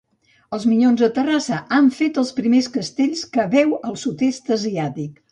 Els 0.55 0.63
Minyons 0.67 1.01
de 1.01 1.09
Terrassa 1.17 1.59
han 1.75 1.91
fet 1.97 2.17
els 2.21 2.31
primers 2.39 2.69
castells 2.77 3.21
que 3.35 3.45
veu 3.57 3.75
el 3.91 3.99
sud-est 4.05 4.49
asiàtic. 4.57 5.21